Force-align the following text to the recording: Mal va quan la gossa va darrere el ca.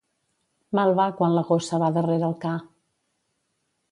Mal 0.79 0.93
va 0.99 1.05
quan 1.19 1.35
la 1.35 1.43
gossa 1.51 1.79
va 1.85 1.91
darrere 1.99 2.27
el 2.31 2.35
ca. 2.45 2.55